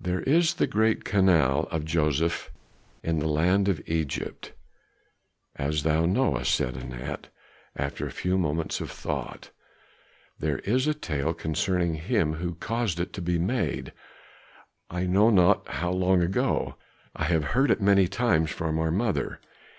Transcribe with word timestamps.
"There 0.00 0.22
is 0.22 0.54
the 0.54 0.66
great 0.66 1.04
canal 1.04 1.68
of 1.70 1.84
Joseph 1.84 2.50
in 3.02 3.18
the 3.18 3.28
land 3.28 3.68
of 3.68 3.82
Egypt, 3.86 4.54
as 5.56 5.82
thou 5.82 6.06
knowest," 6.06 6.54
said 6.54 6.74
Anat, 6.74 7.28
after 7.76 8.06
a 8.06 8.10
few 8.10 8.38
moments 8.38 8.80
of 8.80 8.90
thought; 8.90 9.50
"there 10.38 10.60
is 10.60 10.86
a 10.86 10.94
tale 10.94 11.34
concerning 11.34 11.96
him 11.96 12.32
who 12.36 12.54
caused 12.54 12.98
it 12.98 13.12
to 13.12 13.20
be 13.20 13.38
made, 13.38 13.92
I 14.88 15.04
know 15.04 15.28
not 15.28 15.68
how 15.68 15.90
long 15.90 16.22
ago. 16.22 16.76
I 17.14 17.24
have 17.24 17.44
heard 17.52 17.70
it 17.70 17.82
many 17.82 18.08
times 18.08 18.50
from 18.50 18.78
our 18.78 18.90
mother. 18.90 19.38